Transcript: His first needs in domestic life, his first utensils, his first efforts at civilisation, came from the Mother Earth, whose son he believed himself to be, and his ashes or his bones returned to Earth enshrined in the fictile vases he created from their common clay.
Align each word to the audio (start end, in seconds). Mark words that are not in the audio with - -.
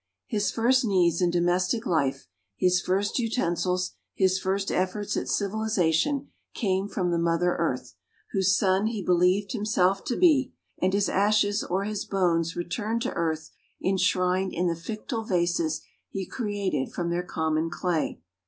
His 0.25 0.49
first 0.49 0.83
needs 0.83 1.21
in 1.21 1.29
domestic 1.29 1.85
life, 1.85 2.25
his 2.57 2.81
first 2.81 3.19
utensils, 3.19 3.91
his 4.15 4.39
first 4.39 4.71
efforts 4.71 5.15
at 5.15 5.27
civilisation, 5.29 6.29
came 6.55 6.87
from 6.87 7.11
the 7.11 7.19
Mother 7.19 7.55
Earth, 7.59 7.93
whose 8.31 8.57
son 8.57 8.87
he 8.87 9.03
believed 9.05 9.51
himself 9.51 10.03
to 10.05 10.17
be, 10.17 10.53
and 10.81 10.91
his 10.93 11.07
ashes 11.07 11.63
or 11.63 11.83
his 11.83 12.03
bones 12.05 12.55
returned 12.55 13.03
to 13.03 13.13
Earth 13.13 13.51
enshrined 13.85 14.53
in 14.53 14.65
the 14.65 14.75
fictile 14.75 15.23
vases 15.23 15.81
he 16.09 16.25
created 16.25 16.91
from 16.91 17.11
their 17.11 17.21
common 17.21 17.69
clay. 17.69 18.19